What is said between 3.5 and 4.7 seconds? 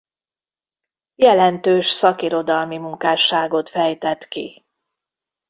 fejtett ki.